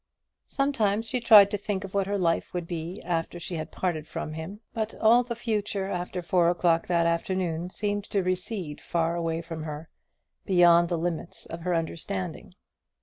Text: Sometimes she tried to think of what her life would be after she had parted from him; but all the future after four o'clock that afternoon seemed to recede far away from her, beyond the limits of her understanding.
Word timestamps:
Sometimes 0.47 1.05
she 1.07 1.19
tried 1.21 1.51
to 1.51 1.59
think 1.59 1.83
of 1.83 1.93
what 1.93 2.07
her 2.07 2.17
life 2.17 2.55
would 2.55 2.65
be 2.65 2.99
after 3.05 3.39
she 3.39 3.53
had 3.53 3.71
parted 3.71 4.07
from 4.07 4.33
him; 4.33 4.59
but 4.73 4.95
all 4.95 5.21
the 5.21 5.35
future 5.35 5.85
after 5.91 6.23
four 6.23 6.49
o'clock 6.49 6.87
that 6.87 7.05
afternoon 7.05 7.69
seemed 7.69 8.05
to 8.05 8.23
recede 8.23 8.81
far 8.81 9.15
away 9.15 9.43
from 9.43 9.61
her, 9.61 9.89
beyond 10.43 10.89
the 10.89 10.97
limits 10.97 11.45
of 11.45 11.59
her 11.61 11.75
understanding. 11.75 12.55